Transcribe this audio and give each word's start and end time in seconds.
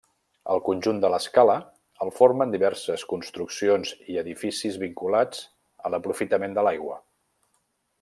El 0.53 0.61
conjunt 0.69 1.01
de 1.03 1.11
l'Escala 1.15 1.57
el 2.05 2.13
formen 2.21 2.55
diverses 2.57 3.05
construccions 3.13 3.93
i 4.15 4.19
edificis 4.25 4.83
vinculats 4.87 5.45
a 5.91 5.97
l'aprofitament 5.97 6.59
de 6.61 6.69
l'aigua. 6.71 7.03